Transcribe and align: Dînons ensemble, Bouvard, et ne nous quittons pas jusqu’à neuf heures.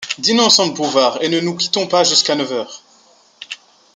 Dînons 0.17 0.45
ensemble, 0.47 0.73
Bouvard, 0.73 1.19
et 1.21 1.29
ne 1.29 1.39
nous 1.41 1.55
quittons 1.55 1.85
pas 1.85 2.03
jusqu’à 2.03 2.33
neuf 2.33 2.51
heures. 2.51 2.81